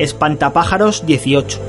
[0.00, 1.60] Espantapájaros 18.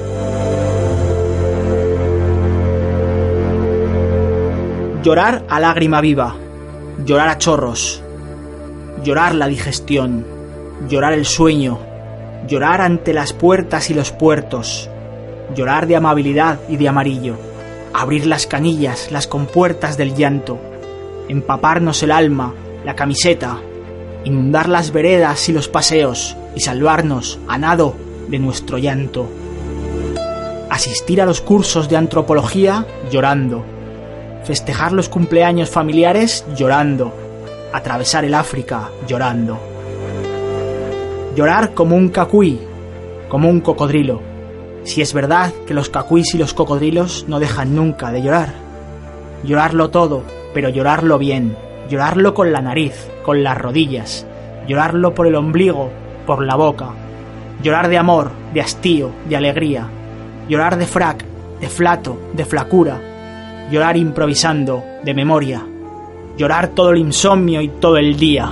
[5.04, 6.38] Llorar a lágrima viva,
[7.04, 8.02] llorar a chorros,
[9.04, 10.26] llorar la digestión,
[10.88, 11.80] llorar el sueño,
[12.48, 14.90] llorar ante las puertas y los puertos,
[15.54, 17.36] llorar de amabilidad y de amarillo,
[17.92, 20.58] abrir las canillas, las compuertas del llanto,
[21.28, 22.54] empaparnos el alma,
[22.86, 23.58] la camiseta,
[24.24, 29.28] inundar las veredas y los paseos y salvarnos a nado de nuestro llanto.
[30.70, 33.64] Asistir a los cursos de antropología llorando.
[34.46, 37.14] Festejar los cumpleaños familiares llorando.
[37.74, 39.60] Atravesar el África llorando.
[41.36, 42.60] Llorar como un cacuí,
[43.30, 44.22] como un cocodrilo.
[44.84, 48.54] Si es verdad que los cacuís y los cocodrilos no dejan nunca de llorar.
[49.44, 51.56] Llorarlo todo, pero llorarlo bien.
[51.90, 54.26] Llorarlo con la nariz, con las rodillas.
[54.68, 55.90] Llorarlo por el ombligo,
[56.26, 56.94] por la boca,
[57.62, 59.88] llorar de amor, de hastío, de alegría,
[60.48, 61.24] llorar de frac,
[61.60, 63.00] de flato, de flacura,
[63.72, 65.66] llorar improvisando, de memoria,
[66.38, 68.50] llorar todo el insomnio y todo el día.